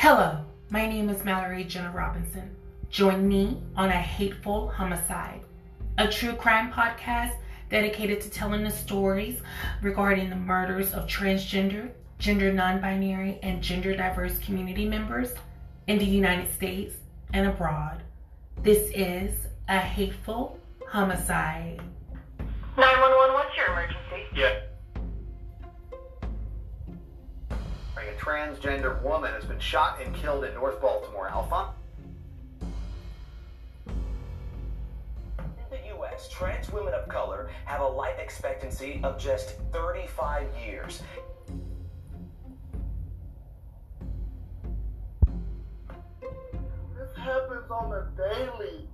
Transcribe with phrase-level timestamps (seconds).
[0.00, 2.54] Hello, my name is Mallory Jenna Robinson.
[2.88, 5.40] Join me on A Hateful Homicide,
[5.98, 7.34] a true crime podcast
[7.68, 9.40] dedicated to telling the stories
[9.82, 11.90] regarding the murders of transgender,
[12.20, 15.34] gender non binary, and gender diverse community members
[15.88, 16.94] in the United States
[17.32, 18.00] and abroad.
[18.62, 19.34] This is
[19.68, 21.80] A Hateful Homicide.
[22.76, 24.28] 911, what's your emergency?
[24.32, 24.60] Yeah.
[28.18, 31.28] Transgender woman has been shot and killed in North Baltimore.
[31.28, 31.70] Alpha?
[35.40, 41.02] In the U.S., trans women of color have a life expectancy of just 35 years.
[46.20, 48.88] This happens on a daily.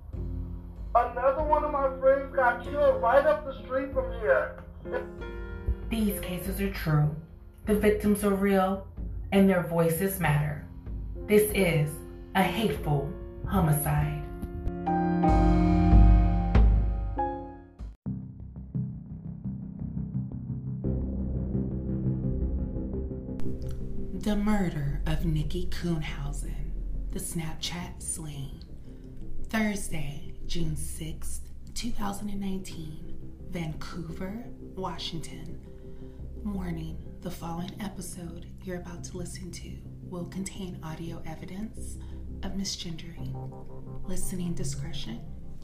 [0.93, 4.63] Another one of my friends got killed right up the street from here.
[5.89, 7.13] These cases are true,
[7.65, 8.87] the victims are real,
[9.31, 10.65] and their voices matter.
[11.27, 11.89] This is
[12.35, 13.11] a hateful
[13.47, 14.21] homicide.
[24.21, 26.71] The murder of Nikki Kuhnhausen,
[27.11, 28.59] the Snapchat slain.
[29.49, 31.41] Thursday, June 6th,
[31.75, 33.15] 2019,
[33.51, 34.45] Vancouver,
[34.75, 35.59] Washington.
[36.43, 41.97] Warning the following episode you're about to listen to will contain audio evidence
[42.43, 43.33] of misgendering.
[44.07, 45.19] Listening discretion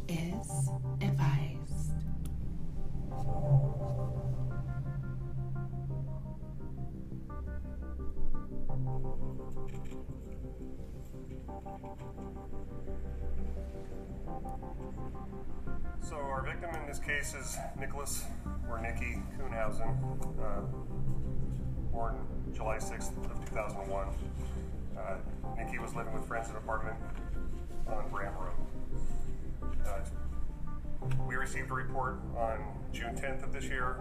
[0.09, 0.71] is
[1.03, 1.91] advised.
[16.01, 18.23] So our victim in this case is Nicholas
[18.67, 19.95] or Nikki Kuhnhausen,
[20.41, 20.61] uh,
[21.91, 22.15] born
[22.53, 24.07] July 6th of 2001.
[24.97, 25.17] Uh,
[25.57, 26.95] Nikki was living with friends in an apartment
[27.87, 28.55] on Graham Road.
[29.85, 29.99] Uh,
[31.27, 32.59] we received a report on
[32.93, 33.97] June 10th of this year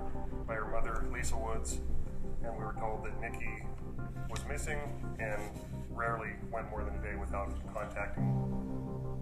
[0.46, 1.78] by her mother, Lisa Woods,
[2.44, 3.64] and we were told that Nikki
[4.28, 4.78] was missing
[5.18, 5.40] and
[5.90, 8.24] rarely went more than a day without contacting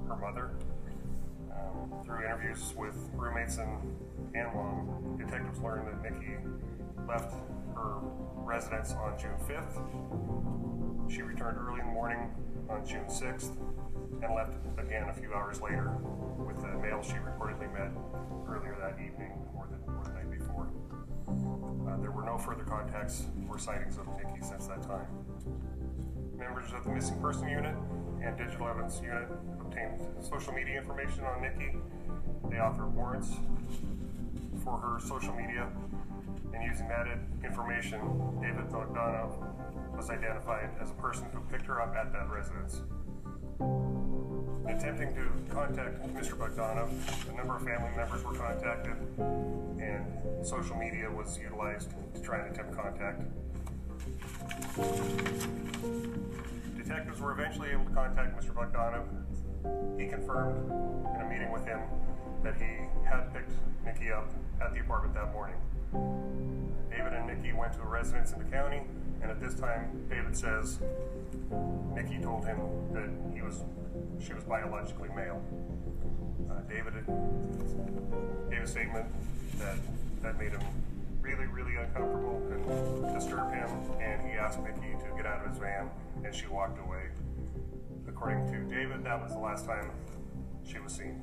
[0.09, 0.51] her mother.
[1.53, 3.97] Um, through interviews with roommates and,
[4.35, 6.37] and mom, detectives learned that Nikki
[7.09, 7.35] left
[7.79, 7.99] her
[8.35, 11.11] residence on June 5th.
[11.11, 12.31] She returned early in the morning
[12.69, 13.57] on June 6th
[14.23, 15.93] and left again a few hours later
[16.39, 17.91] with the male she reportedly met
[18.49, 20.69] earlier that evening or the, or the night before.
[21.89, 25.07] Uh, there were no further contacts or sightings of Nikki since that time.
[26.37, 27.75] Members of the missing person unit
[28.23, 29.29] and digital evidence unit
[29.61, 31.77] obtained social media information on Nikki.
[32.51, 33.31] They authored warrants
[34.65, 35.69] for her social media,
[36.53, 37.07] and using that
[37.45, 38.01] information,
[38.41, 42.83] David Bogdanov was identified as a person who picked her up at that residence.
[43.61, 46.37] In attempting to contact Mr.
[46.37, 46.91] Bogdanov,
[47.29, 52.55] a number of family members were contacted, and social media was utilized to try and
[52.55, 53.23] attempt contact.
[56.77, 58.53] Detectives were eventually able to contact Mr.
[58.55, 59.07] Bogdanov.
[59.99, 60.71] He confirmed
[61.15, 61.81] in a meeting with him
[62.43, 63.51] that he had picked
[63.85, 64.31] Nikki up
[64.61, 65.57] at the apartment that morning.
[65.93, 68.83] David and Nikki went to a residence in the county,
[69.23, 70.79] and at this time, David says
[71.95, 72.59] Nikki told him
[72.93, 73.63] that he was
[74.21, 75.43] she was biologically male.
[76.51, 76.95] Uh, David
[78.51, 79.07] gave a statement
[79.59, 79.77] that
[80.23, 80.63] that made him
[81.21, 83.69] really, really uncomfortable and disturbed him,
[84.01, 85.91] and he asked Nikki to get out of his van,
[86.25, 87.05] and she walked away.
[88.09, 89.91] According to David, that was the last time
[90.67, 91.21] she was seen.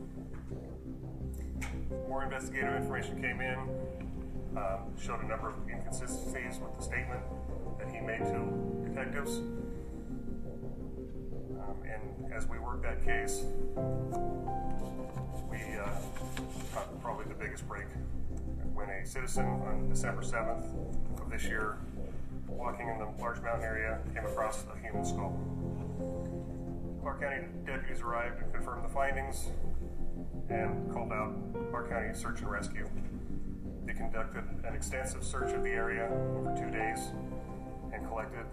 [2.08, 3.58] More investigative information came in,
[4.58, 7.22] um, showed a number of inconsistencies with the statement
[7.80, 9.38] that he made to detectives.
[11.60, 13.44] Um, and as we worked that case,
[15.50, 15.90] we uh,
[16.74, 17.86] got probably the biggest break
[18.74, 21.78] when a citizen on December 7th of this year,
[22.48, 25.38] walking in the Larch Mountain area, came across a human skull.
[27.02, 29.48] Clark County deputies arrived and confirmed the findings
[30.50, 31.36] and called out
[31.70, 32.90] Clark County Search and Rescue.
[33.98, 37.00] Conducted an extensive search of the area over two days
[37.94, 38.46] and collected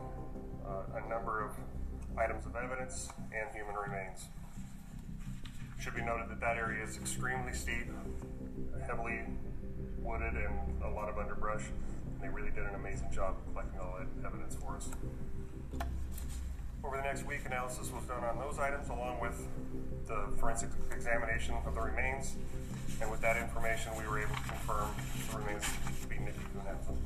[0.64, 1.50] uh, a number of
[2.16, 4.26] items of evidence and human remains.
[5.76, 7.88] It should be noted that that area is extremely steep,
[8.86, 9.20] heavily
[9.98, 11.64] wooded, and a lot of underbrush.
[12.14, 14.90] And they really did an amazing job collecting all that evidence for us.
[16.84, 19.48] Over the next week, analysis was done on those items along with
[20.06, 22.36] the forensic examination of the remains.
[23.00, 24.88] And with that information, we were able to confirm
[25.30, 25.64] the remains
[26.00, 26.96] to be Nikki Kuhnhausen.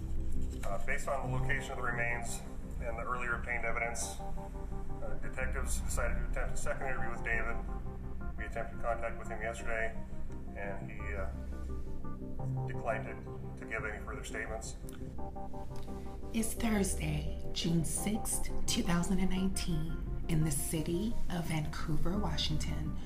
[0.67, 2.41] Uh, based on the location of the remains
[2.87, 4.17] and the earlier obtained evidence,
[5.03, 7.55] Uh, detectives decided to attempt a second interview with David.
[8.39, 9.93] We attempted contact with him yesterday,
[10.57, 11.27] and he uh,
[12.67, 13.15] declined to,
[13.61, 14.77] to give any further statements.
[16.33, 19.97] It's Thursday, June 6th, 2019,
[20.29, 22.97] in the city of Vancouver, Washington.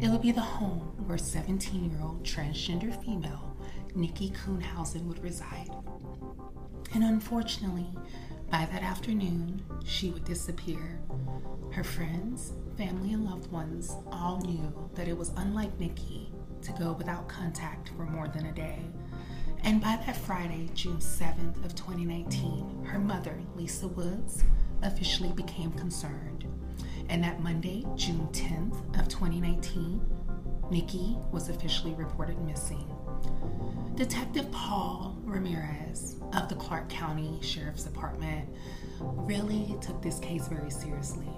[0.00, 3.56] It will be the home where 17 year old transgender female
[3.94, 5.70] Nikki Kuhnhausen would reside.
[6.92, 7.86] And unfortunately,
[8.50, 11.00] by that afternoon, she would disappear.
[11.72, 16.32] Her friends, family, and loved ones all knew that it was unlike Nikki
[16.62, 18.80] to go without contact for more than a day.
[19.62, 24.44] And by that Friday, June 7th of 2019, her mother, Lisa Woods,
[24.82, 26.46] officially became concerned.
[27.14, 30.00] And that Monday, June 10th of 2019,
[30.68, 32.92] Nikki was officially reported missing.
[33.94, 38.48] Detective Paul Ramirez of the Clark County Sheriff's Department
[38.98, 41.28] really took this case very seriously.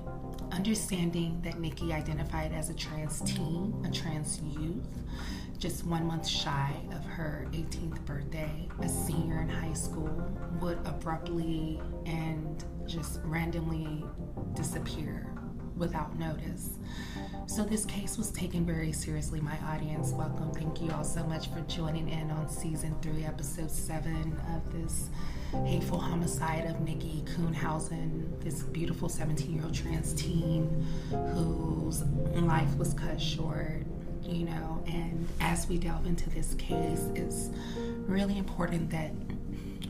[0.50, 4.88] Understanding that Nikki identified as a trans teen, a trans youth,
[5.58, 10.26] just one month shy of her 18th birthday, a senior in high school,
[10.58, 14.06] would abruptly and just randomly
[14.54, 15.35] disappear
[15.76, 16.70] without notice.
[17.46, 20.10] So this case was taken very seriously, my audience.
[20.10, 20.52] Welcome.
[20.52, 25.10] Thank you all so much for joining in on season three, episode seven of this
[25.64, 30.86] hateful homicide of Nikki Kuhnhausen, this beautiful 17 year old trans teen
[31.32, 32.02] whose
[32.34, 33.84] life was cut short.
[34.22, 37.50] You know, and as we delve into this case, it's
[38.06, 39.12] really important that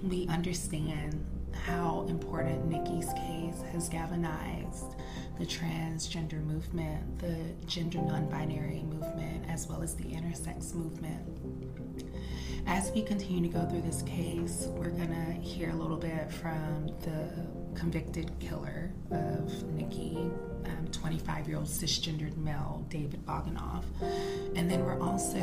[0.02, 1.24] we understand
[1.64, 4.96] how important Nikki's case has galvanized
[5.38, 7.36] the transgender movement, the
[7.66, 11.22] gender non binary movement, as well as the intersex movement.
[12.66, 16.32] As we continue to go through this case, we're going to hear a little bit
[16.32, 17.28] from the
[17.78, 20.30] convicted killer of Nikki,
[20.90, 23.84] 25 um, year old cisgendered male David Bogdanov.
[24.56, 25.38] And then we're also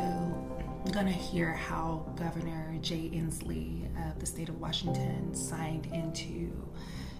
[0.92, 6.52] going to hear how Governor Jay Inslee of the state of Washington signed into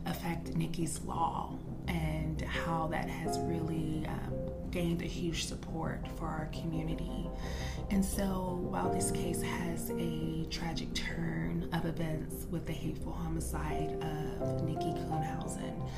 [0.06, 1.56] effect Nikki's law
[1.88, 4.34] and how that has really um,
[4.70, 7.26] gained a huge support for our community.
[7.90, 13.96] And so, while this case has a tragic turn of events with the hateful homicide
[14.40, 15.88] of Nikki Kuhnhausen,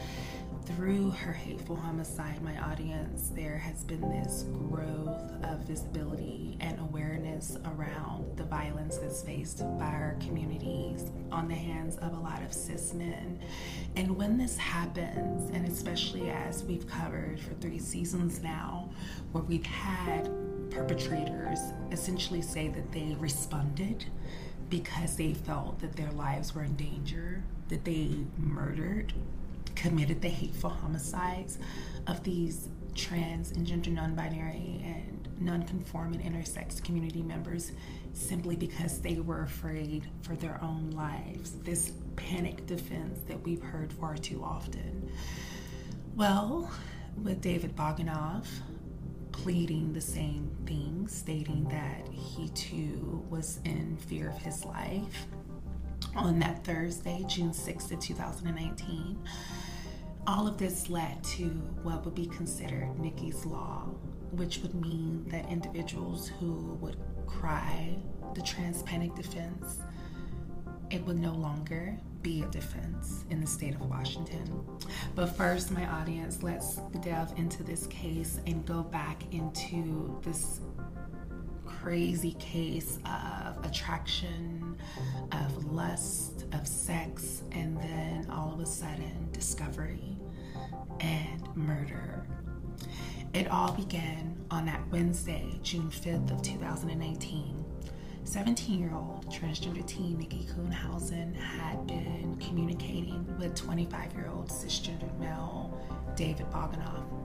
[0.66, 7.56] through her hateful homicide, my audience, there has been this growth of visibility and awareness
[7.66, 12.52] around the violence that's faced by our communities on the hands of a lot of
[12.52, 13.38] cis men.
[13.94, 18.90] And when this happens, and especially as we've covered for three seasons now,
[19.30, 20.28] where we've had
[20.70, 21.60] perpetrators
[21.92, 24.04] essentially say that they responded
[24.68, 29.12] because they felt that their lives were in danger, that they murdered
[29.76, 31.58] committed the hateful homicides
[32.06, 37.72] of these trans and gender non-binary and non-conforming intersex community members
[38.14, 41.52] simply because they were afraid for their own lives.
[41.62, 45.10] This panic defense that we've heard far too often.
[46.14, 46.70] Well,
[47.22, 48.46] with David Bogdanov
[49.32, 55.26] pleading the same thing, stating that he too was in fear of his life
[56.16, 59.18] on that Thursday, June 6th of 2019.
[60.26, 61.44] All of this led to
[61.82, 63.88] what would be considered Nikki's Law,
[64.32, 67.96] which would mean that individuals who would cry
[68.34, 69.78] the trans panic defense,
[70.90, 74.64] it would no longer be a defense in the state of Washington.
[75.14, 80.60] But first, my audience, let's delve into this case and go back into this
[81.86, 84.76] crazy case of attraction,
[85.30, 90.16] of lust, of sex, and then all of a sudden, discovery
[90.98, 92.26] and murder.
[93.34, 97.64] It all began on that Wednesday, June 5th of 2019.
[98.24, 105.16] 17 year old transgender teen Nikki Kuhnhausen had been communicating with 25 year old cisgender
[105.20, 105.80] male
[106.16, 107.15] David Bogdanov.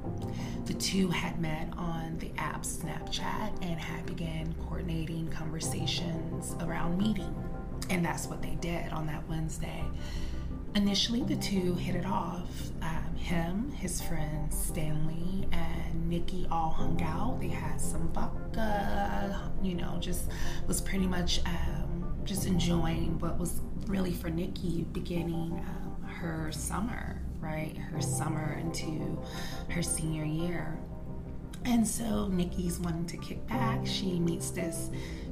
[0.65, 7.36] The two had met on the app Snapchat and had began coordinating conversations around meeting.
[7.89, 9.84] And that's what they did on that Wednesday.
[10.75, 12.70] Initially, the two hit it off.
[12.81, 17.39] Um, him, his friend Stanley, and Nikki all hung out.
[17.41, 20.31] They had some vodka, you know, just
[20.67, 27.21] was pretty much um, just enjoying what was really for Nikki beginning um, her summer,
[27.41, 27.75] right?
[27.77, 29.21] Her summer into
[29.69, 30.77] her senior year.
[31.65, 33.86] And so Nikki's wanting to kick back.
[33.86, 34.89] She meets this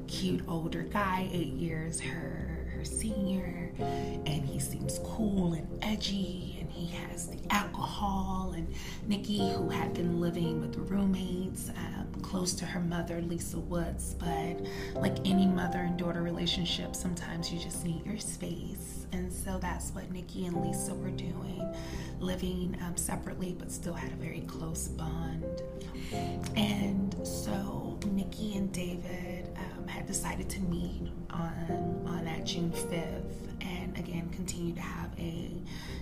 [0.07, 6.87] cute older guy, eight years her her senior, and he seems cool and edgy, he
[6.95, 8.53] has the alcohol.
[8.55, 8.73] And
[9.07, 14.61] Nikki, who had been living with roommates um, close to her mother, Lisa Woods, but
[14.95, 19.05] like any mother and daughter relationship, sometimes you just need your space.
[19.11, 21.63] And so that's what Nikki and Lisa were doing,
[22.19, 25.61] living um, separately but still had a very close bond.
[26.55, 29.38] And so Nikki and David
[29.77, 35.09] um, had decided to meet on on that June 5th and again continue to have
[35.19, 35.51] a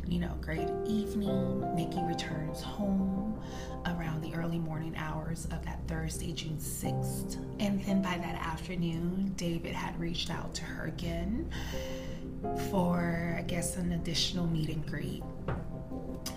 [0.07, 1.75] you know great evening.
[1.75, 3.39] Nikki returns home
[3.85, 7.37] around the early morning hours of that Thursday, June 6th.
[7.59, 11.49] And then by that afternoon, David had reached out to her again
[12.69, 15.23] for I guess an additional meet and greet.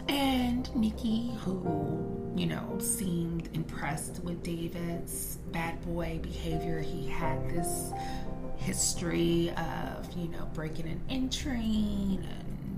[0.08, 7.92] And Nikki, who, you know, seemed impressed with David's bad boy behavior, he had this
[8.56, 12.26] history of, you know, breaking and entering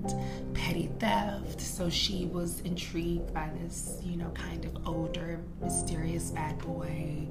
[0.03, 1.61] and petty theft.
[1.61, 7.25] So she was intrigued by this, you know, kind of older, mysterious bad boy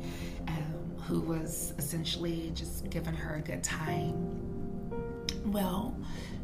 [0.49, 4.15] um, who was essentially just giving her a good time.
[5.45, 5.95] Well,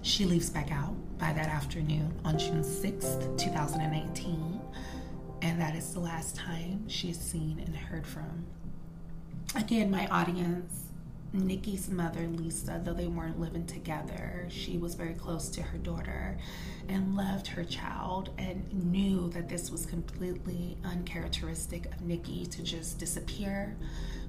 [0.03, 4.61] she leaves back out by that afternoon on June 6th, 2019,
[5.43, 8.47] and that is the last time she is seen and heard from.
[9.55, 10.85] Again, my audience,
[11.33, 16.39] Nikki's mother, Lisa, though they weren't living together, she was very close to her daughter
[16.89, 22.99] and loved her child and knew that this was completely uncharacteristic of Nikki to just
[22.99, 23.77] disappear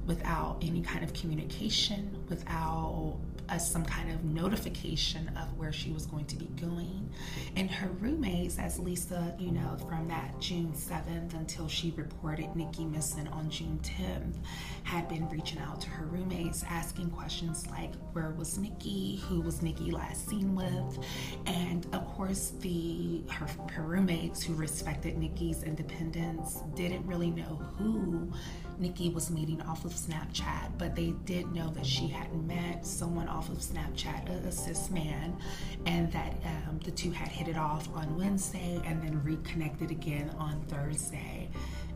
[0.05, 3.17] without any kind of communication, without
[3.51, 7.09] us some kind of notification of where she was going to be going.
[7.55, 12.85] And her roommates, as Lisa, you know, from that June 7th until she reported Nikki
[12.85, 14.35] missing on June 10th,
[14.83, 19.21] had been reaching out to her roommates, asking questions like, Where was Nikki?
[19.27, 21.05] Who was Nikki last seen with?
[21.45, 28.31] And of course, the her, her roommates who respected Nikki's independence didn't really know who
[28.79, 33.27] Nikki was meeting off of Snapchat, but they did know that she had met someone
[33.27, 35.37] off of Snapchat, a, a cis man,
[35.85, 40.33] and that um, the two had hit it off on Wednesday and then reconnected again
[40.37, 41.49] on Thursday.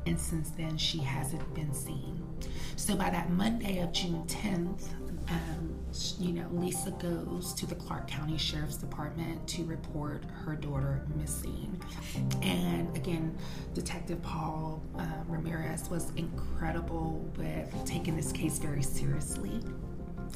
[0.06, 2.22] And since then, she hasn't been seen.
[2.76, 4.92] So by that Monday of June 10th,
[5.30, 5.53] um,
[6.20, 11.80] you know, Lisa goes to the Clark County Sheriff's Department to report her daughter missing.
[12.42, 13.38] And again,
[13.74, 19.62] Detective Paul uh, Ramirez was incredible with taking this case very seriously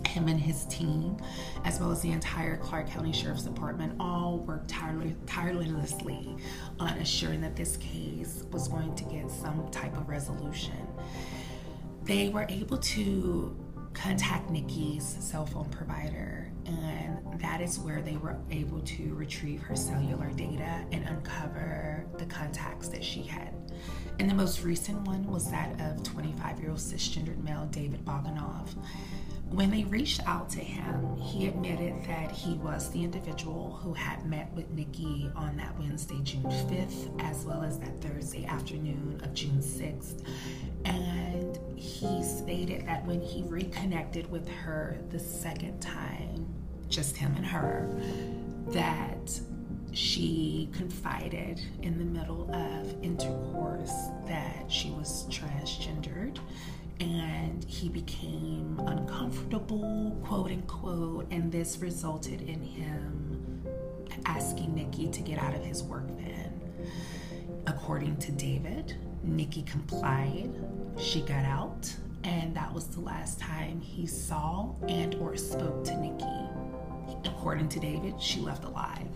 [0.06, 1.18] him and his team,
[1.66, 6.36] as well as the entire Clark County Sheriff's Department, all worked tirelessly
[6.80, 10.88] on assuring that this case was going to get some type of resolution.
[12.04, 13.56] They were able to
[13.98, 19.76] contact Nikki's cell phone provider, and that is where they were able to retrieve her
[19.76, 23.54] cellular data and uncover the contacts that she had.
[24.20, 28.70] And the most recent one was that of 25 year old cisgendered male David Bogdanov.
[29.52, 34.26] When they reached out to him, he admitted that he was the individual who had
[34.26, 39.34] met with Nikki on that Wednesday, June 5th, as well as that Thursday afternoon of
[39.34, 40.22] June 6th.
[40.86, 46.46] And he stated that when he reconnected with her the second time,
[46.90, 47.90] just him and her,
[48.68, 49.40] that
[49.94, 56.38] she confided in the middle of intercourse that she was transgendered
[57.00, 63.64] and he became uncomfortable, quote unquote, and this resulted in him
[64.26, 66.54] asking Nikki to get out of his work van.
[67.66, 70.52] According to David, Nikki complied.
[70.98, 75.98] She got out, and that was the last time he saw and or spoke to
[75.98, 76.26] Nikki.
[77.26, 79.08] According to David, she left alive.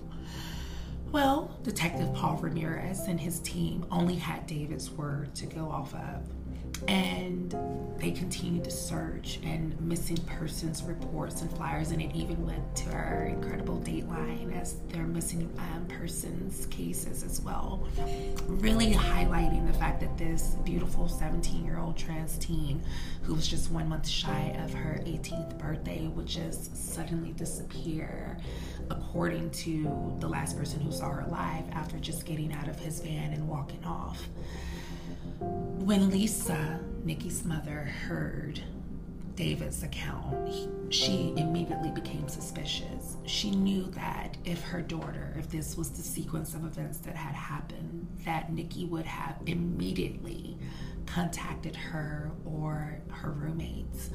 [1.12, 6.22] Well, Detective Paul Ramirez and his team only had David's word to go off of
[6.88, 7.56] and
[7.98, 11.92] they continued to search and missing persons reports and flyers.
[11.92, 17.42] And it even went to our incredible dateline as their missing um, persons cases as
[17.42, 17.88] well.
[18.48, 22.82] Really highlighting the fact that this beautiful 17 year old trans teen
[23.22, 28.38] who was just one month shy of her 18th birthday would just suddenly disappear
[28.90, 33.00] according to the last person who saw her alive after just getting out of his
[33.00, 34.28] van and walking off
[35.42, 38.62] when Lisa, Nikki's mother, heard
[39.36, 43.18] David's account, he, she immediately became suspicious.
[43.26, 47.34] She knew that if her daughter, if this was the sequence of events that had
[47.34, 50.58] happened, that Nikki would have immediately
[51.08, 54.12] contacted her or her roommates.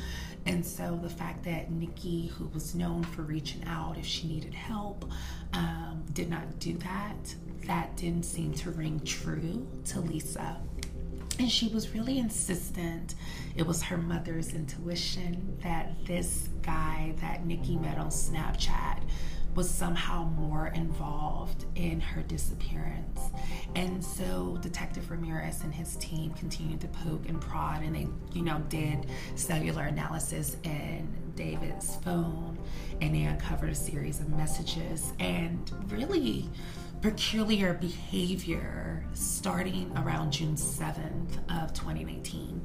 [0.47, 4.55] And so the fact that Nikki, who was known for reaching out if she needed
[4.55, 5.11] help,
[5.53, 7.35] um, did not do that,
[7.67, 10.61] that didn't seem to ring true to Lisa.
[11.39, 13.15] And she was really insistent.
[13.57, 19.03] It was her mother's intuition that this guy that Nikki met on Snapchat
[19.55, 23.21] was somehow more involved in her disappearance.
[23.75, 28.43] And so Detective Ramirez and his team continued to poke and prod and they, you
[28.43, 32.59] know, did cellular analysis in David's phone
[33.01, 36.51] and they uncovered a series of messages and really
[37.01, 42.63] peculiar behavior starting around June 7th of 2019.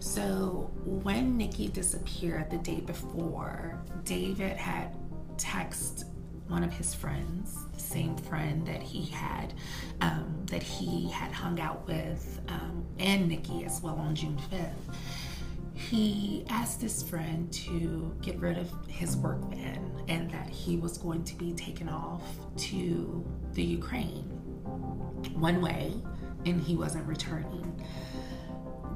[0.00, 4.96] So when Nikki disappeared the day before, David had
[5.36, 6.04] texted
[6.48, 9.54] one of his friends, the same friend that he had
[10.00, 14.94] um, that he had hung out with, um, and Nikki as well on June 5th.
[15.74, 20.98] He asked his friend to get rid of his work van and that he was
[20.98, 22.22] going to be taken off
[22.58, 24.24] to the Ukraine
[25.34, 25.94] one way
[26.46, 27.66] and he wasn't returning.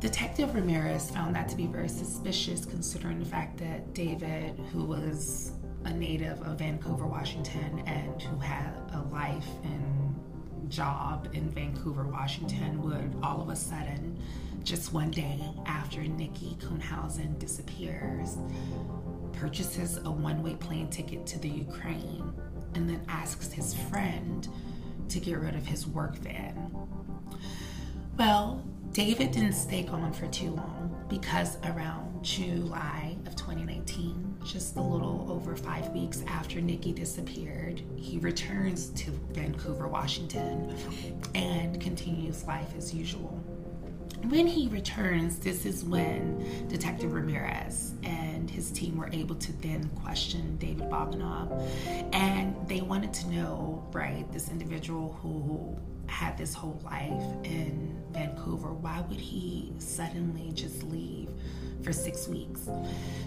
[0.00, 5.52] Detective Ramirez found that to be very suspicious considering the fact that David, who was
[5.84, 10.20] a native of Vancouver, Washington, and who had a life and
[10.68, 14.18] job in Vancouver, Washington, would all of a sudden,
[14.62, 18.38] just one day after Nikki Kuhnhausen disappears,
[19.32, 22.32] purchases a one way plane ticket to the Ukraine
[22.74, 24.48] and then asks his friend
[25.08, 26.70] to get rid of his work van.
[28.16, 28.62] Well,
[28.92, 35.26] David didn't stay gone for too long because around July of 2019, just a little
[35.28, 40.74] over five weeks after Nikki disappeared, he returns to Vancouver, Washington,
[41.34, 43.43] and continues life as usual.
[44.28, 49.88] When he returns, this is when Detective Ramirez and his team were able to then
[50.02, 51.68] question David Bogdanov.
[52.14, 58.72] And they wanted to know, right, this individual who had this whole life in Vancouver,
[58.72, 61.28] why would he suddenly just leave
[61.82, 62.68] for six weeks?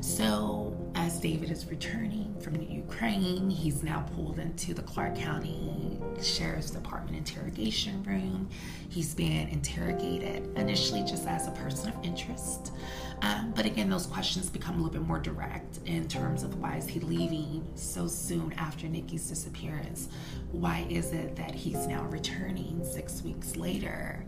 [0.01, 5.99] So, as David is returning from the Ukraine, he's now pulled into the Clark County
[6.23, 8.49] Sheriff's Department interrogation room.
[8.89, 12.71] He's being interrogated initially just as a person of interest.
[13.21, 16.77] Um, but again, those questions become a little bit more direct in terms of why
[16.77, 20.09] is he leaving so soon after Nikki's disappearance?
[20.51, 24.23] Why is it that he's now returning six weeks later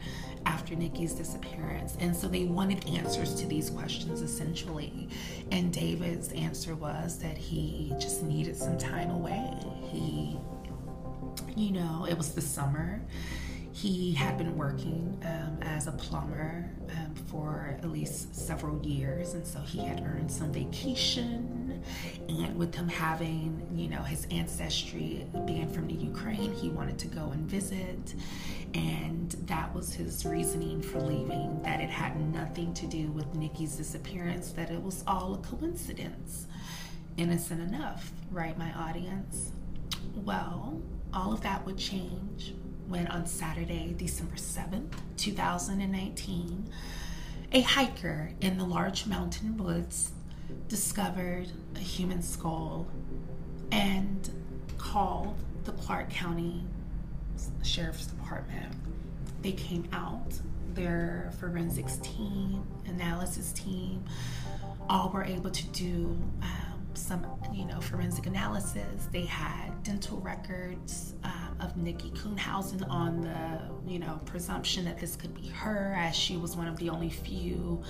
[0.45, 1.97] after Nikki's disappearance?
[1.99, 5.09] And so they wanted answers to these questions essentially.
[5.51, 9.53] And David's answer was that he just needed some time away.
[9.91, 10.37] He,
[11.55, 13.01] you know, it was the summer
[13.71, 19.45] he had been working um, as a plumber um, for at least several years, and
[19.45, 21.68] so he had earned some vacation.
[22.27, 27.07] And with him having, you know, his ancestry being from the Ukraine, he wanted to
[27.07, 28.13] go and visit.
[28.73, 33.75] And that was his reasoning for leaving, that it had nothing to do with Nikki's
[33.75, 36.47] disappearance, that it was all a coincidence.
[37.17, 39.51] Innocent enough, right, my audience?
[40.15, 40.81] Well,
[41.13, 42.53] all of that would change
[42.87, 46.69] when on Saturday, December 7th, 2019,
[47.51, 50.11] a hiker in the Larch Mountain woods
[50.67, 52.87] discovered a human skull
[53.71, 54.29] and
[54.77, 56.63] called the Clark County
[57.63, 58.73] Sheriff's Department.
[59.41, 60.33] They came out,
[60.73, 64.03] their forensics team, analysis team,
[64.89, 69.07] all were able to do um, some, you know, forensic analysis.
[69.11, 71.13] They had dental records.
[71.23, 76.15] Um, of Nikki Kuhnhausen on the, you know, presumption that this could be her, as
[76.15, 77.83] she was one of the only few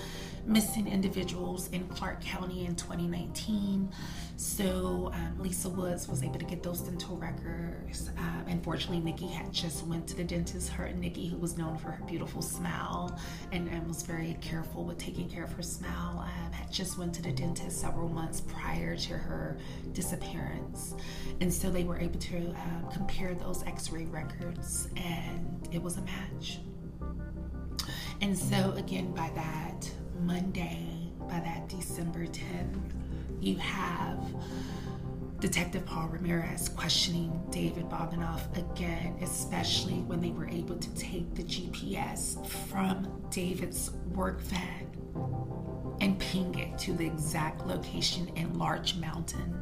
[0.49, 3.91] missing individuals in Clark County in 2019.
[4.35, 8.09] So um, Lisa Woods was able to get those dental records.
[8.17, 10.69] Um, unfortunately, Nikki had just went to the dentist.
[10.69, 13.19] Her Nikki, who was known for her beautiful smile
[13.51, 17.13] and, and was very careful with taking care of her smile, um, had just went
[17.15, 19.57] to the dentist several months prior to her
[19.91, 20.95] disappearance.
[21.41, 26.01] And so they were able to uh, compare those X-ray records, and it was a
[26.01, 26.59] match.
[28.21, 29.89] And so again, by that
[30.21, 32.91] Monday, by that December 10th,
[33.39, 34.19] you have
[35.39, 41.43] Detective Paul Ramirez questioning David Bogdanov again, especially when they were able to take the
[41.43, 44.87] GPS from David's work van
[46.01, 49.55] and ping it to the exact location in Larch Mountain.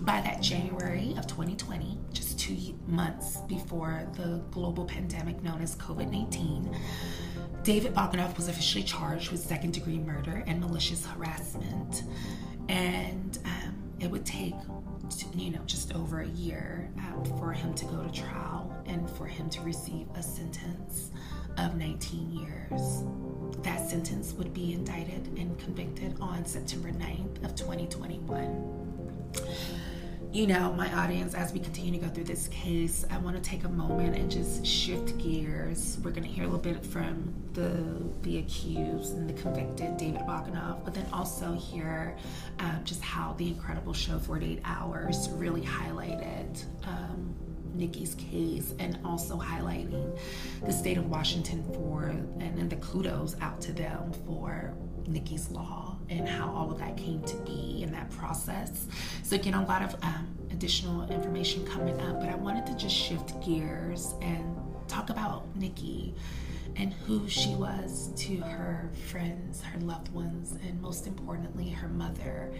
[0.00, 6.10] By that January of 2020, just two months before the global pandemic known as COVID
[6.10, 6.74] 19,
[7.64, 12.02] David Bogdanov was officially charged with second degree murder and malicious harassment.
[12.68, 14.52] And um, it would take,
[15.34, 19.24] you know, just over a year um, for him to go to trial and for
[19.24, 21.10] him to receive a sentence
[21.56, 23.02] of 19 years.
[23.62, 28.84] That sentence would be indicted and convicted on September 9th of 2021.
[30.34, 33.42] You know, my audience, as we continue to go through this case, I want to
[33.48, 35.96] take a moment and just shift gears.
[36.02, 40.22] We're going to hear a little bit from the the accused and the convicted David
[40.22, 42.16] Bogdanov, but then also hear
[42.58, 47.32] um, just how the incredible show 48 Hours really highlighted um,
[47.72, 50.18] Nikki's case and also highlighting
[50.66, 54.74] the state of Washington for and, and the kudos out to them for
[55.06, 58.86] Nikki's law and how all of that came to be in that process.
[59.22, 62.94] So again, a lot of um, additional information coming up, but I wanted to just
[62.94, 64.56] shift gears and
[64.88, 66.14] talk about Nikki
[66.76, 72.52] and who she was to her friends, her loved ones, and most importantly, her mother.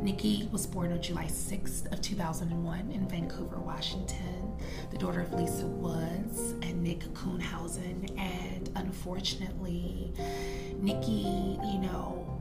[0.00, 4.56] Nikki was born on July 6th of 2001 in Vancouver, Washington,
[4.90, 8.18] the daughter of Lisa Woods and Nick Kuhnhausen.
[8.18, 10.12] And unfortunately,
[10.80, 12.31] Nikki, you know,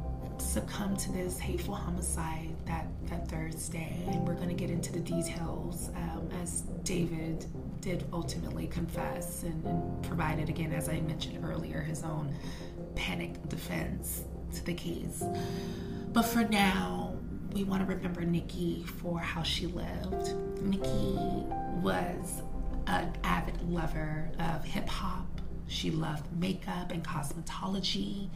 [0.41, 4.03] succumbed to this hateful homicide that, that Thursday.
[4.07, 7.45] And we're going to get into the details um, as David
[7.81, 12.33] did ultimately confess and, and provided, again, as I mentioned earlier, his own
[12.95, 14.23] panic defense
[14.53, 15.23] to the case.
[16.13, 17.15] But for now,
[17.53, 20.35] we want to remember Nikki for how she lived.
[20.61, 21.15] Nikki
[21.81, 22.41] was
[22.87, 25.27] an avid lover of hip hop.
[25.67, 28.29] She loved makeup and cosmetology.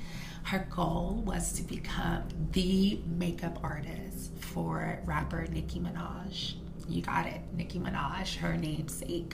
[0.46, 6.54] Her goal was to become the makeup artist for rapper Nicki Minaj.
[6.88, 9.34] You got it, Nicki Minaj, her namesake.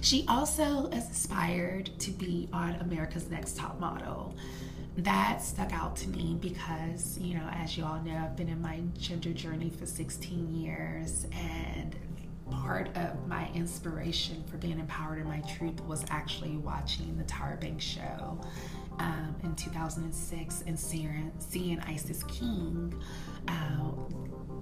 [0.00, 4.36] She also aspired to be on America's Next Top Model.
[4.98, 8.62] That stuck out to me because, you know, as you all know, I've been in
[8.62, 11.96] my gender journey for 16 years, and
[12.50, 17.58] part of my inspiration for being empowered in my truth was actually watching the Tyra
[17.60, 18.38] Banks show
[18.98, 22.94] um, in 2006 and seeing, Isis King.
[23.48, 23.90] Uh,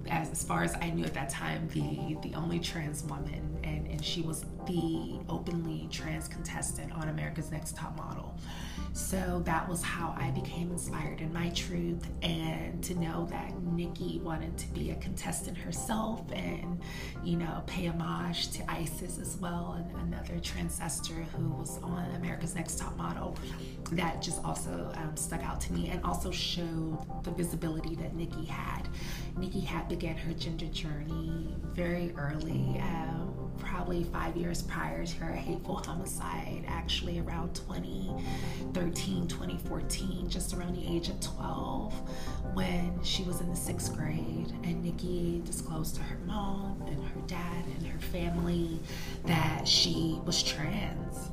[0.09, 3.87] as, as far as I knew at that time, the the only trans woman, and,
[3.87, 8.37] and she was the openly trans contestant on America's Next Top Model.
[8.93, 14.19] So that was how I became inspired in my truth, and to know that Nikki
[14.23, 16.81] wanted to be a contestant herself, and
[17.23, 22.55] you know, pay homage to Isis as well, and another transester who was on America's
[22.55, 23.35] Next Top Model.
[23.93, 28.45] That just also um, stuck out to me, and also showed the visibility that Nikki
[28.45, 28.87] had.
[29.37, 32.81] Nikki had began her gender journey very early.
[32.81, 40.75] Um, probably five years prior to her hateful homicide, actually around 2013, 2014, just around
[40.75, 41.93] the age of 12,
[42.53, 44.51] when she was in the sixth grade.
[44.63, 48.79] And Nikki disclosed to her mom and her dad and her family
[49.25, 51.29] that she was trans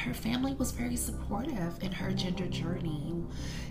[0.00, 3.14] her family was very supportive in her gender journey.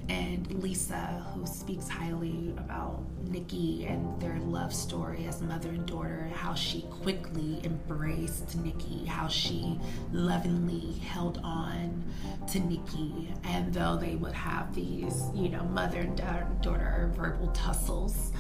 [0.10, 6.30] And Lisa, who speaks highly about Nikki and their love story as mother and daughter,
[6.34, 9.80] how she quickly embraced Nikki, how she
[10.12, 12.04] lovingly held on
[12.52, 13.34] to Nikki.
[13.44, 16.16] And though they would have these, you know, mother and
[16.62, 18.32] daughter verbal tussles,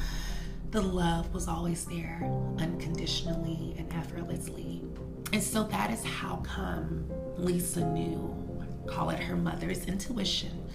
[0.71, 2.21] the love was always there
[2.59, 4.78] unconditionally and effortlessly.
[5.31, 7.05] And so that is how come
[7.37, 8.35] Lisa knew,
[8.87, 10.67] call it her mother's intuition,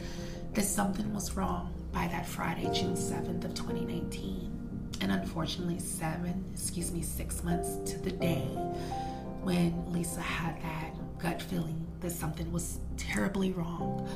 [0.53, 4.51] that something was wrong by that Friday, June 7th of 2019.
[5.01, 8.47] And unfortunately, seven, excuse me, six months to the day
[9.43, 14.09] when Lisa had that gut feeling that something was terribly wrong,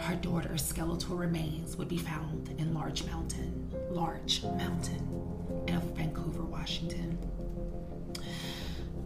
[0.00, 7.18] her daughter's skeletal remains would be found in Larch Mountain, Larch Mountain of Vancouver, Washington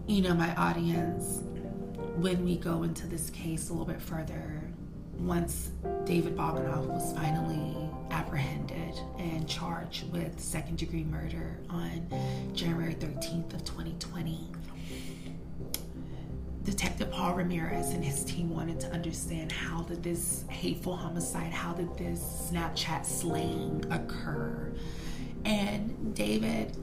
[0.06, 1.40] you know, my audience,
[2.16, 4.62] when we go into this case a little bit further,
[5.18, 5.70] once
[6.04, 12.06] David Bogdanov was finally apprehended and charged with second degree murder on
[12.52, 14.50] January 13th of 2020,
[16.64, 21.72] Detective Paul Ramirez and his team wanted to understand how did this hateful homicide, how
[21.72, 24.72] did this Snapchat slaying occur?
[25.44, 26.76] And David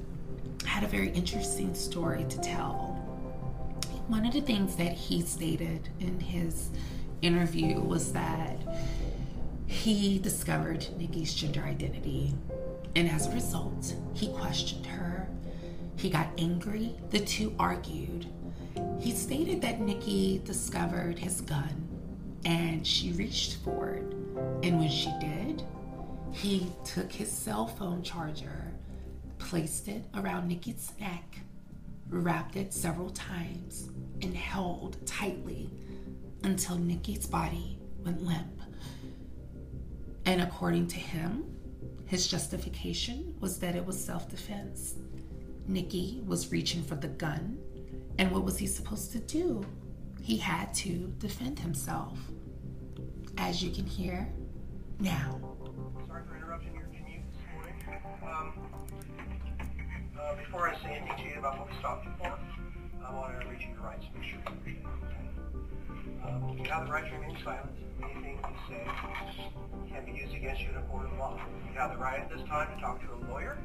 [0.66, 2.91] had a very interesting story to tell
[4.12, 6.70] one of the things that he stated in his
[7.22, 8.58] interview was that
[9.66, 12.34] he discovered Nikki's gender identity
[12.94, 15.30] And as a result, he questioned her.
[15.96, 16.94] He got angry.
[17.12, 18.28] The two argued.
[19.00, 21.88] He stated that Nikki discovered his gun
[22.44, 24.14] and she reached for it.
[24.62, 25.64] And when she did,
[26.34, 28.74] he took his cell phone charger,
[29.38, 31.40] placed it around Nikki's neck,
[32.12, 33.90] wrapped it several times,
[34.22, 35.72] and held tightly
[36.44, 38.62] until Nikki's body went limp.
[40.26, 41.46] And according to him,
[42.06, 44.96] his justification was that it was self defense.
[45.68, 47.58] Nikki was reaching for the gun,
[48.20, 49.66] and what was he supposed to do?
[50.22, 52.20] He had to defend himself.
[53.38, 54.28] As you can hear
[55.00, 55.40] now.
[56.08, 57.74] Sorry for interrupting your commute this morning.
[58.24, 58.71] Um,
[60.32, 62.40] uh, before I say anything to you about what we stopped you for,
[63.04, 64.06] I want to read you your rights.
[64.16, 64.88] Make sure you understand.
[65.04, 65.28] Okay?
[66.24, 67.76] Um, you have the right to remain silent.
[68.00, 68.84] Anything you say
[69.92, 71.38] can be used against you in a court of law.
[71.68, 73.58] You have the right at this time to talk to a lawyer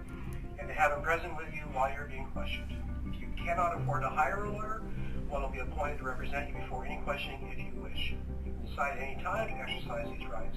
[0.59, 2.73] and to have him present with you while you're being questioned.
[3.07, 4.83] If you cannot afford to hire a lawyer,
[5.29, 8.15] one will be appointed to represent you before any questioning if you wish.
[8.45, 10.57] You can decide at any time to exercise these rights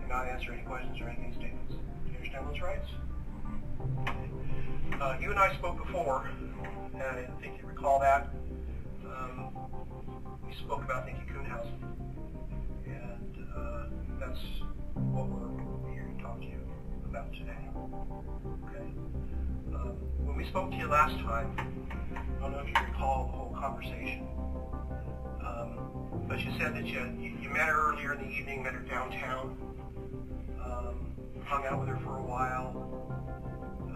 [0.00, 1.74] and not answer any questions or any statements.
[1.74, 2.88] Do you understand those rights?
[4.92, 6.28] Uh, you and I spoke before,
[6.92, 8.28] and I think you recall that.
[9.04, 9.50] Um,
[10.46, 11.82] we spoke about Nikki Kuhnhausen,
[12.86, 13.86] and uh,
[14.20, 14.40] that's
[14.94, 16.60] what we're here to talk to you
[17.06, 17.58] about today.
[18.68, 18.86] Okay.
[19.74, 21.56] Um, when we spoke to you last time,
[22.38, 24.28] I don't know if you recall the whole conversation,
[25.44, 28.74] um, but you said that you, you, you met her earlier in the evening, met
[28.74, 29.56] her downtown,
[30.62, 32.94] um, hung out with her for a while,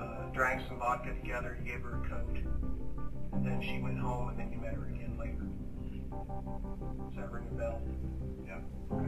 [0.01, 2.37] uh, drank some vodka together, you gave her a coat,
[3.33, 5.47] and then she went home, and then you met her again later.
[7.09, 7.81] Does that ring a bell?
[8.47, 8.61] Yeah.
[8.93, 9.05] Okay.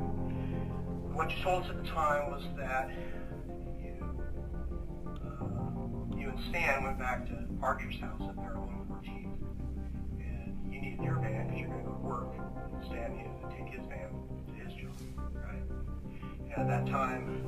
[1.15, 2.91] What you told us at the time was that
[3.83, 3.95] you,
[5.27, 9.39] uh, you and Stan went back to Archer's house at Parallel 14,
[10.21, 12.35] and you needed your van because you're going to go to work.
[12.73, 14.11] And Stan needed to take his van
[14.47, 14.97] to his job,
[15.35, 15.67] right?
[16.45, 17.43] And at that time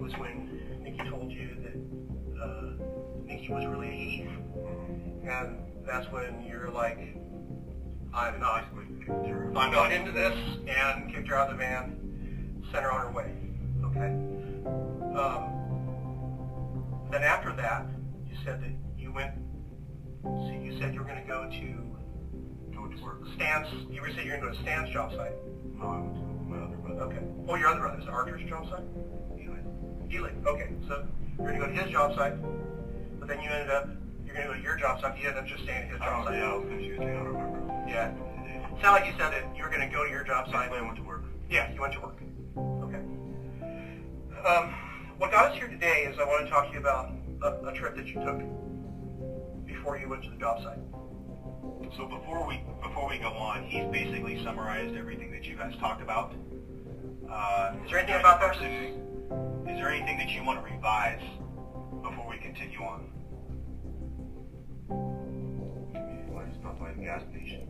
[0.00, 2.03] was when Nikki told you that
[2.40, 2.72] uh,
[3.24, 4.28] Nikki was really a he,
[5.26, 6.98] and that's when you're like,
[8.12, 8.64] I'm not,
[9.56, 10.36] I'm not into this,
[10.68, 13.34] and kicked her out of the van, sent her on her way.
[13.84, 14.12] Okay.
[15.16, 15.54] Um,
[17.10, 17.86] then after that,
[18.28, 19.32] you said that you went.
[20.48, 21.84] See, you said you were going to go to
[22.74, 23.22] go to work.
[23.34, 23.68] Stan's.
[23.90, 25.32] You were saying you're going to go to Stan's job site.
[25.78, 27.02] No, I went to my other brother.
[27.02, 27.22] Okay.
[27.48, 28.84] Oh, your other brother is it Archer's job site.
[29.38, 29.58] Ely.
[30.10, 30.30] Ely.
[30.46, 30.70] Okay.
[30.88, 31.06] So
[31.38, 32.34] you're going to go to his job site,
[33.18, 33.88] but then you ended up.
[34.24, 35.18] You're going to go to your job site.
[35.18, 36.38] You ended up just staying at his job site.
[36.38, 36.64] Yeah, I was.
[36.66, 37.84] I don't remember.
[37.88, 38.10] Yeah.
[38.10, 40.72] It sounded like you said that you were going to go to your job site.
[40.72, 41.22] I went to work.
[41.48, 42.18] Yeah, you went to work.
[42.56, 43.02] Okay.
[44.46, 44.74] Um,
[45.18, 47.74] what got us here today is I want to talk to you about a, a
[47.74, 48.40] trip that you took
[49.66, 50.78] before you went to the job site.
[51.96, 56.02] So before we before we go on, he's basically summarized everything that you guys talked
[56.02, 56.34] about.
[57.30, 58.56] Uh, Is there anything about that?
[59.66, 61.22] Is there anything that you want to revise
[62.02, 63.00] before we continue on?
[66.28, 67.68] Why is not by the gas station?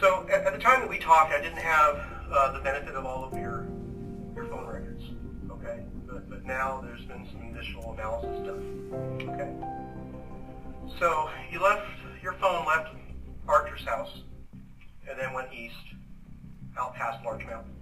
[0.00, 1.98] So at, at the time that we talked, I didn't have
[2.30, 3.66] uh, the benefit of all of your
[4.34, 5.02] your phone records.
[5.50, 9.28] Okay, but, but now there's been some additional analysis done.
[9.30, 9.50] Okay.
[10.98, 11.86] So you left
[12.22, 12.94] your phone left
[13.48, 14.22] Archer's house,
[15.08, 15.91] and then went east,
[16.78, 17.81] out past Larch Mountain.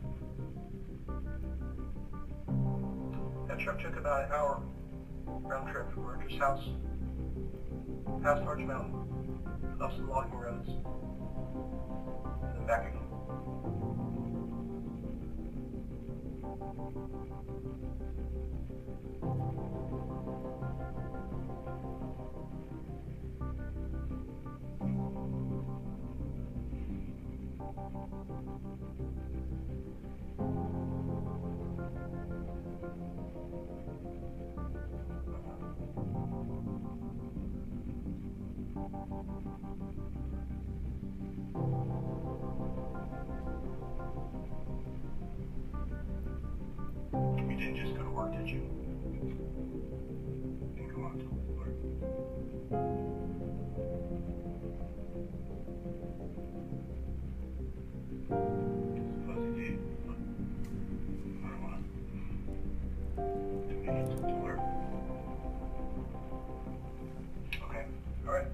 [3.47, 4.61] That trip took about an hour.
[5.43, 6.63] Round trip from Archer's house,
[8.23, 8.93] past Larch Mountain,
[9.81, 10.69] up some logging roads,
[12.43, 13.01] and then back again.
[19.21, 20.60] You
[47.61, 48.61] didn't just go to work, did you?
[50.75, 51.67] Didn't go to work.
[59.57, 59.77] You.
[61.43, 61.75] I don't want
[63.67, 64.59] to to work.
[67.69, 67.85] Okay,
[68.27, 68.47] all right.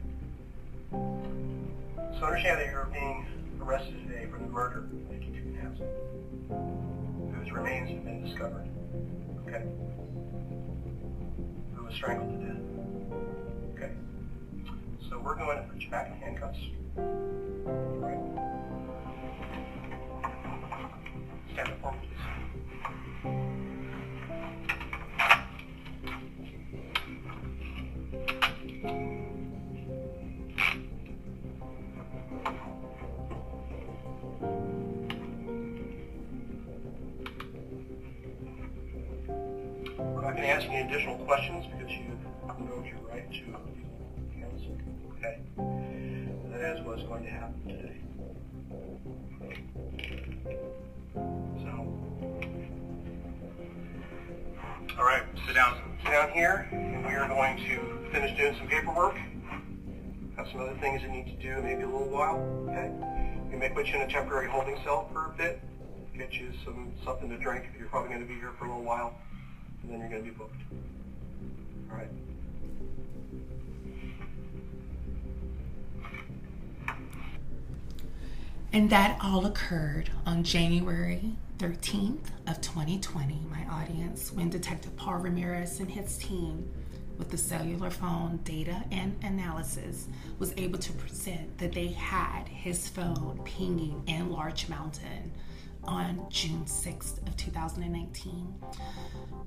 [0.92, 3.26] So understand that you're being
[3.62, 5.88] arrested today for the murder of Nikki Kuhnhausen
[7.36, 8.68] whose remains have been discovered.
[9.48, 9.64] Okay.
[11.76, 12.58] Who was strangled to death.
[13.76, 13.92] Okay.
[15.10, 16.60] So we're going to put you back in handcuffs.
[21.54, 21.94] Stand up
[40.38, 42.06] going to ask any additional questions because you
[42.60, 43.42] know your right to
[44.40, 44.78] counsel.
[45.18, 45.42] Okay?
[46.52, 47.98] That is what's going to happen today.
[51.64, 51.72] So,
[55.00, 55.82] all right, sit down.
[56.04, 59.16] Sit down here, and we are going to finish doing some paperwork.
[60.36, 62.38] Have some other things you need to do, maybe a little while.
[62.70, 62.92] Okay?
[63.50, 65.64] We may put you in a temporary holding cell for a bit.
[66.16, 67.66] Get you some something to drink.
[67.78, 69.16] You're probably going to be here for a little while
[69.88, 70.62] and then you're going to be booked.
[71.90, 72.10] All right.
[78.74, 85.80] And that all occurred on January 13th of 2020, my audience, when Detective Paul Ramirez
[85.80, 86.70] and his team
[87.18, 92.90] with the cellular phone data and analysis was able to present that they had his
[92.90, 95.32] phone pinging in Larch Mountain
[95.88, 98.54] on June 6th of 2019.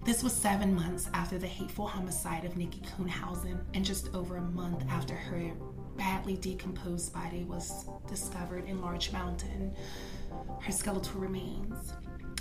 [0.05, 4.42] This was seven months after the hateful homicide of Nikki Kuhnhausen and just over a
[4.42, 5.53] month after her
[5.96, 9.74] badly decomposed body was discovered in Larch Mountain.
[10.61, 11.92] Her skeletal remains.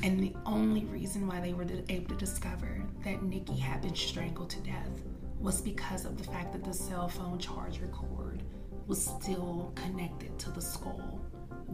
[0.02, 4.50] And the only reason why they were able to discover that Nikki had been strangled
[4.52, 5.02] to death
[5.40, 8.44] was because of the fact that the cell phone charger cord
[8.88, 11.22] was still connected to the skull,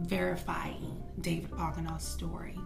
[0.00, 2.58] verifying David Bogdanov's story.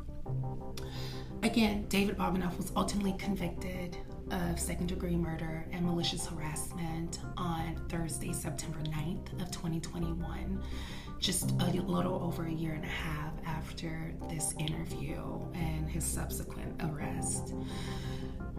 [1.43, 3.97] Again, David Bogdanov was ultimately convicted
[4.31, 10.62] of second degree murder and malicious harassment on Thursday, September 9th of 2021,
[11.20, 15.20] just a little over a year and a half after this interview
[15.54, 17.54] and his subsequent arrest.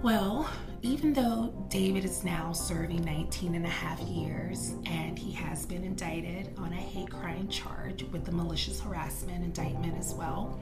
[0.03, 0.49] Well,
[0.81, 5.83] even though David is now serving 19 and a half years and he has been
[5.83, 10.59] indicted on a hate crime charge with the malicious harassment indictment as well,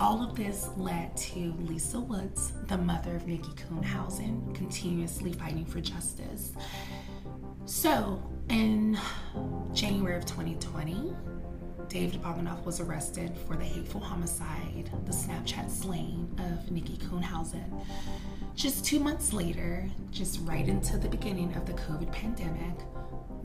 [0.00, 5.80] all of this led to Lisa Woods, the mother of Nikki Kuhnhausen, continuously fighting for
[5.80, 6.52] justice.
[7.64, 8.98] So, in
[9.72, 11.14] January of 2020,
[11.88, 17.84] David Bogdanov was arrested for the hateful homicide, the Snapchat slaying of Nikki Kuhnhausen.
[18.54, 22.78] Just two months later, just right into the beginning of the COVID pandemic,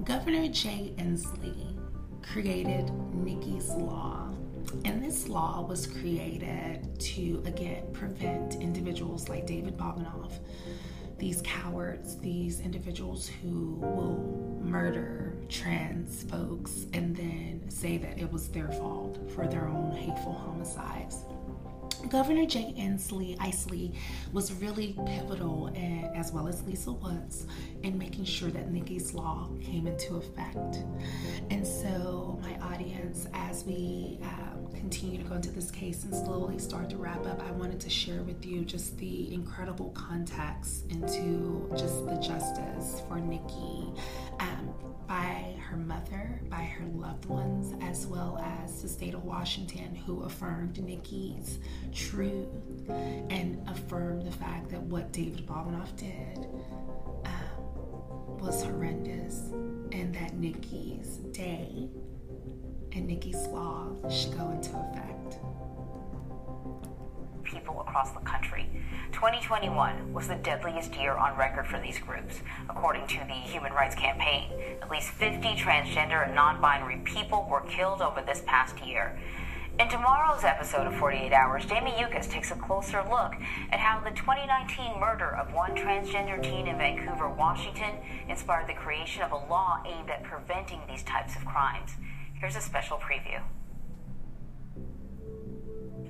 [0.03, 1.77] Governor Jay Inslee
[2.21, 4.29] created Nikki's Law.
[4.85, 10.33] And this law was created to, again, prevent individuals like David Bogdanov,
[11.17, 18.49] these cowards, these individuals who will murder trans folks and then say that it was
[18.49, 21.23] their fault for their own hateful homicides.
[22.09, 23.91] Governor Jay Inslee, Isley
[24.31, 27.47] was really pivotal, in, as well as Lisa Woods,
[27.83, 30.77] in making sure that Nikki's Law came into effect.
[31.49, 36.59] And so, my audience, as we um, continue to go into this case and slowly
[36.59, 41.69] start to wrap up, I wanted to share with you just the incredible context into
[41.77, 43.91] just the justice for Nikki.
[44.39, 44.73] Um,
[45.07, 50.23] by her mother, by her loved ones, as well as the state of Washington, who
[50.23, 51.59] affirmed Nikki's
[51.93, 52.47] truth
[52.89, 56.45] and affirmed the fact that what David Bogdanov did
[57.25, 59.49] um, was horrendous
[59.93, 61.89] and that Nikki's day
[62.97, 65.37] and Nikki's Law should go into effect.
[67.43, 68.67] People across the country.
[69.11, 72.41] 2021 was the deadliest year on record for these groups.
[72.69, 77.61] According to the Human Rights Campaign, at least 50 transgender and non binary people were
[77.61, 79.17] killed over this past year.
[79.79, 83.35] In tomorrow's episode of 48 Hours, Jamie Yuccas takes a closer look
[83.71, 87.93] at how the 2019 murder of one transgender teen in Vancouver, Washington,
[88.27, 91.91] inspired the creation of a law aimed at preventing these types of crimes.
[92.39, 93.41] Here's a special preview.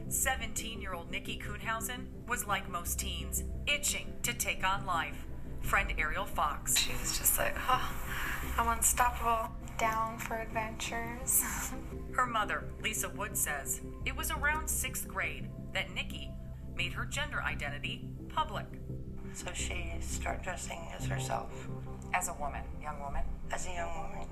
[0.09, 5.25] 17 year old Nikki Kuhnhausen was like most teens, itching to take on life.
[5.61, 6.78] Friend Ariel Fox.
[6.78, 7.91] She was just like, oh,
[8.57, 9.51] I'm unstoppable.
[9.78, 11.43] Down for adventures.
[12.13, 16.32] Her mother, Lisa Wood, says it was around sixth grade that Nikki
[16.75, 18.65] made her gender identity public.
[19.34, 21.67] So she started dressing as herself.
[22.13, 23.21] As a woman, young woman?
[23.51, 24.27] As a young woman.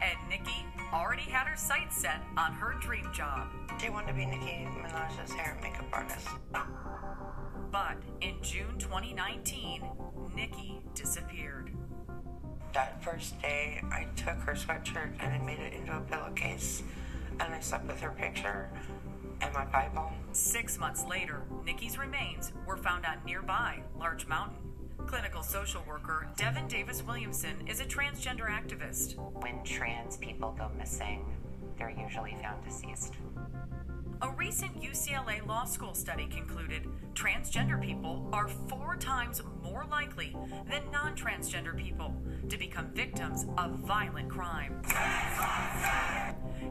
[0.00, 3.48] And Nikki already had her sights set on her dream job.
[3.80, 6.28] She wanted to be Nicki Minaj's hair and makeup artist.
[7.70, 9.82] But in June 2019,
[10.34, 11.72] Nikki disappeared.
[12.72, 16.82] That first day, I took her sweatshirt and I made it into a pillowcase,
[17.40, 18.70] and I slept with her picture
[19.40, 20.12] and my Bible.
[20.32, 24.58] Six months later, Nikki's remains were found on nearby Larch Mountain.
[25.06, 29.16] Clinical social worker Devin Davis Williamson is a transgender activist.
[29.42, 31.24] When trans people go missing,
[31.78, 33.14] they're usually found deceased.
[34.20, 40.36] A recent UCLA Law School study concluded transgender people are four times more likely
[40.68, 42.12] than non transgender people
[42.48, 44.82] to become victims of violent crime.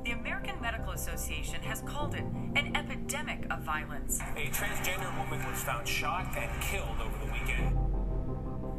[0.03, 2.25] The American Medical Association has called it
[2.55, 4.19] an epidemic of violence.
[4.35, 7.77] A transgender woman was found shot and killed over the weekend.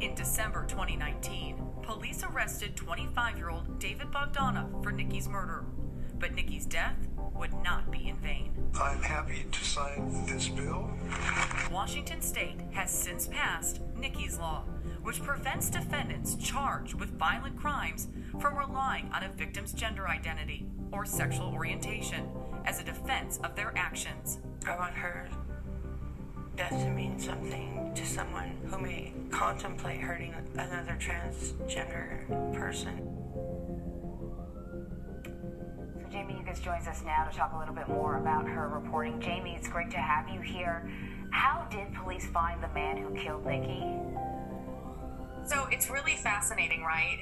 [0.03, 5.65] In December 2019, police arrested 25 year old David Bogdanov for Nikki's murder.
[6.19, 6.97] But Nikki's death
[7.33, 8.51] would not be in vain.
[8.79, 10.89] I'm happy to sign this bill.
[11.71, 14.63] Washington state has since passed Nikki's Law,
[15.01, 18.07] which prevents defendants charged with violent crimes
[18.39, 22.27] from relying on a victim's gender identity or sexual orientation
[22.65, 24.39] as a defense of their actions.
[24.67, 25.29] I want her
[26.55, 33.18] death to mean something to someone who may contemplate hurting another transgender person.
[36.19, 39.21] Jamie Yuccas joins us now to talk a little bit more about her reporting.
[39.21, 40.91] Jamie, it's great to have you here.
[41.31, 43.81] How did police find the man who killed Nikki?
[45.45, 47.17] So it's really fascinating, right?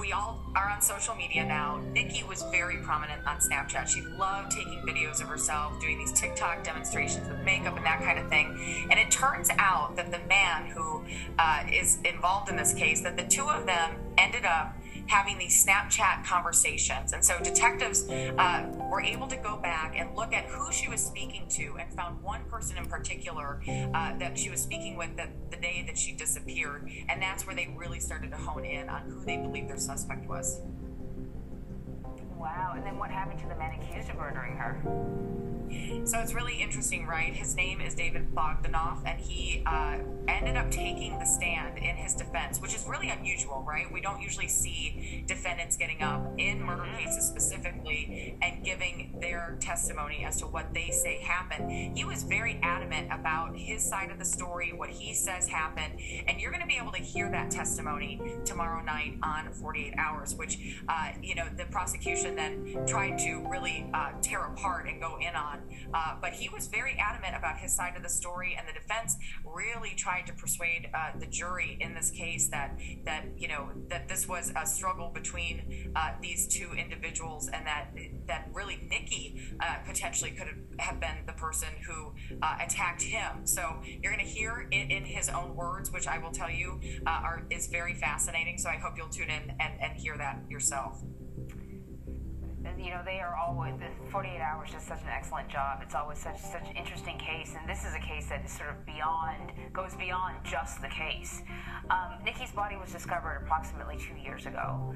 [0.00, 3.86] We all are on social media now, Nikki was very prominent on Snapchat.
[3.86, 8.18] She loved taking videos of herself, doing these TikTok demonstrations with makeup and that kind
[8.18, 8.88] of thing.
[8.90, 11.04] And it turns out that the man who
[11.38, 14.74] uh, is involved in this case, that the two of them ended up
[15.10, 17.12] having these Snapchat conversations.
[17.12, 21.04] And so detectives uh, were able to go back and look at who she was
[21.04, 25.26] speaking to and found one person in particular uh, that she was speaking with the,
[25.50, 26.88] the day that she disappeared.
[27.08, 30.28] And that's where they really started to hone in on who they believed their suspect
[30.28, 30.60] was.
[32.40, 32.72] Wow.
[32.74, 34.80] And then what happened to the man accused of murdering her?
[36.04, 37.32] So it's really interesting, right?
[37.32, 42.14] His name is David Bogdanov, and he uh, ended up taking the stand in his
[42.14, 43.90] defense, which is really unusual, right?
[43.92, 50.24] We don't usually see defendants getting up in murder cases specifically and giving their testimony
[50.24, 51.96] as to what they say happened.
[51.96, 56.40] He was very adamant about his side of the story, what he says happened, and
[56.40, 60.76] you're going to be able to hear that testimony tomorrow night on 48 Hours, which,
[60.88, 65.34] uh, you know, the prosecution then tried to really uh, tear apart and go in
[65.34, 65.60] on.
[65.92, 69.16] Uh, but he was very adamant about his side of the story, and the defense
[69.44, 74.08] really tried to persuade uh, the jury in this case that that you know that
[74.08, 77.88] this was a struggle between uh, these two individuals, and that
[78.26, 82.12] that really Nikki uh, potentially could have been the person who
[82.42, 83.46] uh, attacked him.
[83.46, 86.80] So you're going to hear it in his own words, which I will tell you
[87.06, 88.58] are is very fascinating.
[88.58, 91.02] So I hope you'll tune in and, and hear that yourself
[92.78, 95.80] you know, they are always, the 48 Hours does such an excellent job.
[95.82, 98.70] It's always such such an interesting case, and this is a case that is sort
[98.70, 101.42] of beyond, goes beyond just the case.
[101.90, 104.94] Um, Nikki's body was discovered approximately two years ago.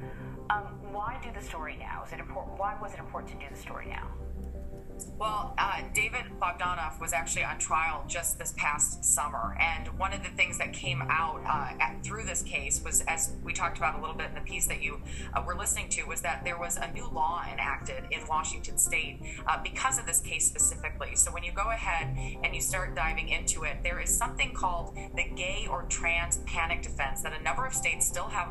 [0.50, 2.04] Um, why do the story now?
[2.06, 2.58] Is it important?
[2.58, 4.08] Why was it important to do the story now?
[5.18, 10.22] Well, uh, David Bogdanov was actually on trial just this past summer, and one of
[10.22, 13.96] the things that came out uh, at, through this case was, as we talked about
[13.96, 15.00] a little bit in the piece that you
[15.32, 19.20] uh, were listening to, was that there was a new law enacted in Washington state
[19.46, 21.14] uh, because of this case specifically.
[21.14, 24.96] So when you go ahead and you start diving into it, there is something called
[25.14, 28.48] the gay or trans panic defense that a number of states still have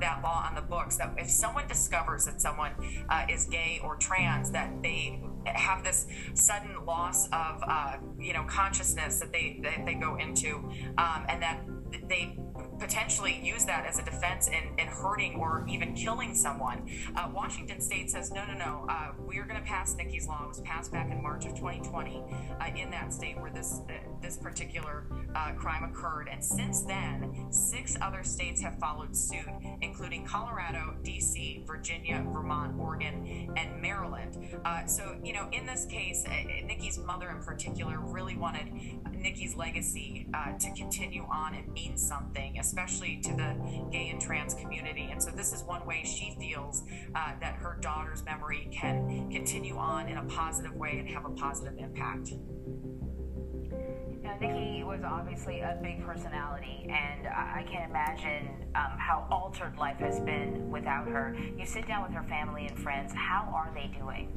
[0.00, 2.72] that law on the books that if someone discovers that someone
[3.08, 5.20] uh, is gay or trans, that they
[5.54, 10.56] have this sudden loss of uh, you know consciousness that they that they go into,
[10.98, 11.60] um, and that
[12.08, 12.38] they
[12.78, 16.88] potentially use that as a defense in, in hurting or even killing someone.
[17.14, 20.44] Uh, Washington State says, no, no, no, uh, we are going to pass Nikki's law.
[20.44, 22.22] It was passed back in March of 2020
[22.60, 26.28] uh, in that state where this uh, this particular uh, crime occurred.
[26.30, 29.46] And since then, six other states have followed suit,
[29.82, 34.38] including Colorado, D.C., Virginia, Vermont, Oregon, and Maryland.
[34.64, 36.24] Uh, so, you know, in this case,
[36.64, 38.72] Nikki's mother in particular really wanted
[39.12, 40.26] Nikki's legacy
[40.58, 43.56] to continue on and mean something, especially to the
[43.92, 45.08] gay and trans community.
[45.10, 46.82] And so this is one way she feels
[47.14, 51.30] uh, that her daughter's memory can continue on in a positive way and have a
[51.30, 52.32] positive impact.
[54.22, 59.98] Now, Nikki was obviously a big personality, and I can't imagine um, how altered life
[59.98, 61.36] has been without her.
[61.56, 63.12] You sit down with her family and friends.
[63.14, 64.28] How are they doing?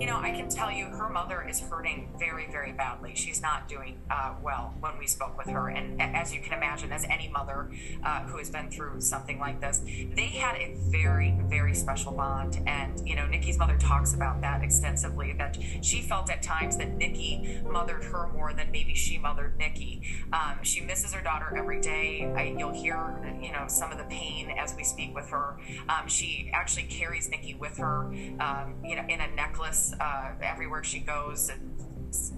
[0.00, 3.12] You know, I can tell you her mother is hurting very, very badly.
[3.14, 5.68] She's not doing uh, well when we spoke with her.
[5.68, 7.70] And as you can imagine, as any mother
[8.04, 9.80] uh, who has been through something like this,
[10.14, 12.62] they had a very, very special bond.
[12.66, 16.96] And, you know, Nikki's mother talks about that extensively, that she felt at times that
[16.96, 20.02] Nikki mothered her more than maybe she mothered Nikki.
[20.32, 22.30] Um, she misses her daughter every day.
[22.36, 25.56] I, you'll hear, you know, some of the pain as we speak with her.
[25.88, 30.84] Um, she actually carries Nikki with her, um, you know, in a necklace uh, everywhere
[30.84, 31.48] she goes.
[31.48, 31.85] And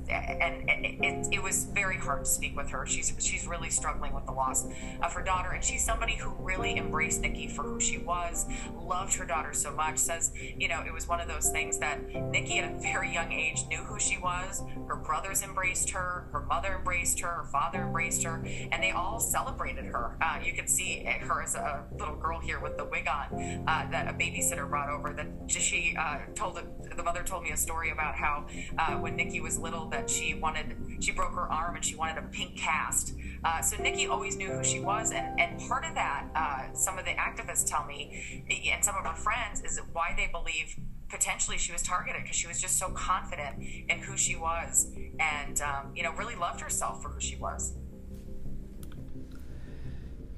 [0.08, 2.86] and, it, it, was very hard to speak with her.
[2.86, 4.66] She's she's really struggling with the loss
[5.02, 8.46] of her daughter, and she's somebody who really embraced Nikki for who she was,
[8.80, 9.98] loved her daughter so much.
[9.98, 13.32] Says you know it was one of those things that Nikki at a very young
[13.32, 14.62] age knew who she was.
[14.86, 19.20] Her brothers embraced her, her mother embraced her, her father embraced her, and they all
[19.20, 20.16] celebrated her.
[20.20, 23.90] Uh, you can see her as a little girl here with the wig on uh,
[23.90, 25.12] that a babysitter brought over.
[25.12, 26.58] That she uh, told
[26.96, 28.46] the mother told me a story about how
[28.78, 32.18] uh, when Nikki was little that she wanted she broke her arm and she wanted
[32.18, 33.14] a pink cast.
[33.44, 36.98] Uh, so nikki always knew who she was and, and part of that uh, some
[36.98, 40.74] of the activists tell me and some of her friends is why they believe
[41.08, 45.60] potentially she was targeted because she was just so confident in who she was and
[45.60, 47.74] um, you know really loved herself for who she was.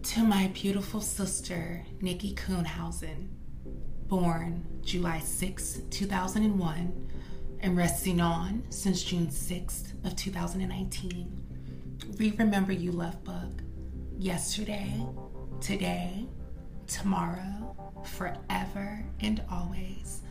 [0.03, 3.29] To my beautiful sister nikki kuhnhausen
[4.09, 7.10] born july 6 2001
[7.63, 12.07] and resting on since June 6th of 2019.
[12.19, 13.63] We remember you, Love Book.
[14.19, 15.07] Yesterday,
[15.61, 16.27] today,
[16.87, 20.23] tomorrow, forever, and always.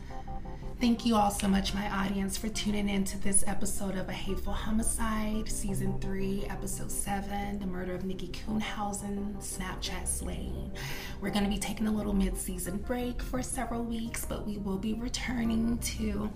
[0.80, 4.12] Thank you all so much, my audience, for tuning in to this episode of A
[4.12, 10.72] Hateful Homicide, Season 3, Episode 7, The Murder of Nikki Kuhnhausen, Snapchat Slaying.
[11.20, 14.56] We're going to be taking a little mid season break for several weeks, but we
[14.56, 16.30] will be returning to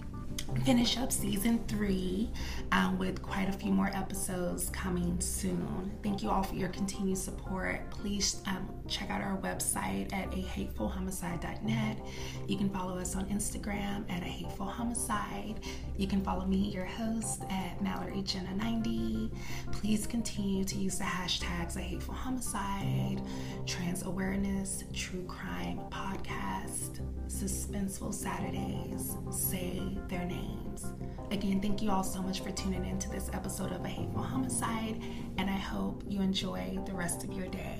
[0.65, 2.31] finish up season three
[2.73, 5.93] um, with quite a few more episodes coming soon.
[6.03, 7.91] Thank you all for your continued support.
[7.91, 11.99] Please um, check out our website at a hatefulhomicide.net.
[12.47, 15.61] You can follow us on Instagram at a hateful homicide.
[15.97, 19.31] You can follow me, your host, at Mallory Jenna 90.
[19.73, 23.23] Please continue to use the hashtags a hateful homicide,
[23.67, 30.87] trans awareness, true crime podcast, suspenseful Saturdays, say their names.
[31.31, 34.23] Again, thank you all so much for tuning in to this episode of A Hateful
[34.23, 35.03] Homicide,
[35.39, 37.79] and I hope you enjoy the rest of your day.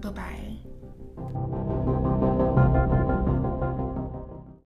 [0.00, 2.02] Bye bye.